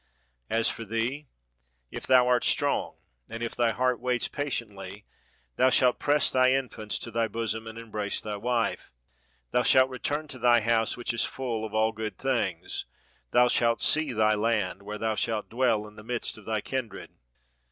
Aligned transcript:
"'As 0.49 0.67
for 0.67 0.83
thee, 0.83 1.27
if 1.91 2.07
thou 2.07 2.27
art 2.27 2.43
strong, 2.43 2.95
and 3.29 3.43
if 3.43 3.53
thy 3.55 3.69
heart 3.69 3.99
waits 3.99 4.27
patiently, 4.27 5.05
thou 5.57 5.69
shalt 5.69 5.99
press 5.99 6.31
thy 6.31 6.53
infants 6.53 6.97
to 6.97 7.11
thy 7.11 7.27
bosom 7.27 7.67
and 7.67 7.77
embrace 7.77 8.19
thy 8.19 8.35
wife. 8.35 8.91
Thou 9.51 9.61
shalt 9.61 9.91
return 9.91 10.27
to 10.29 10.39
thy 10.39 10.61
house 10.61 10.97
which 10.97 11.13
is 11.13 11.23
full 11.25 11.63
of 11.63 11.75
all 11.75 11.91
good 11.91 12.17
things, 12.17 12.87
thou 13.29 13.47
shalt 13.47 13.79
see 13.79 14.11
thy 14.11 14.33
land, 14.33 14.81
where 14.81 14.97
thou 14.97 15.13
shalt 15.13 15.51
dwell 15.51 15.85
in 15.87 15.97
the 15.97 16.03
midst 16.03 16.35
of 16.35 16.47
thy 16.47 16.61
kindred.' 16.61 17.11